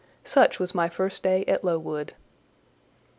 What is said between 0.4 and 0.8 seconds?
was